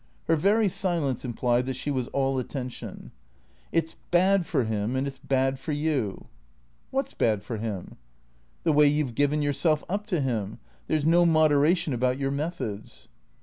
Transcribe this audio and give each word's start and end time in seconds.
Her 0.27 0.35
very 0.35 0.67
silence 0.67 1.23
implied 1.23 1.67
that 1.67 1.75
she 1.75 1.91
was 1.91 2.07
all 2.07 2.39
attention." 2.39 3.11
It 3.71 3.89
's 3.89 3.95
bad 4.09 4.47
for 4.47 4.63
him 4.63 4.95
and 4.95 5.05
it 5.05 5.13
's 5.13 5.17
bad 5.19 5.59
for 5.59 5.73
you." 5.73 6.25
«What 6.89 7.07
's 7.09 7.13
bad 7.13 7.43
for 7.43 7.57
him?"" 7.57 7.97
The 8.63 8.73
way 8.73 8.87
you 8.87 9.05
've 9.05 9.13
given 9.13 9.43
yourself 9.43 9.83
up 9.87 10.07
to 10.07 10.19
him. 10.19 10.57
There 10.87 10.97
's 10.97 11.05
no 11.05 11.23
moderation 11.27 11.93
about 11.93 12.17
your 12.17 12.31
methods." 12.31 13.09